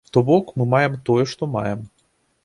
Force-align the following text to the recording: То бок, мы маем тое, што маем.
То 0.15 0.21
бок, 0.27 0.47
мы 0.61 0.65
маем 0.71 0.95
тое, 1.09 1.25
што 1.33 1.49
маем. 1.57 1.85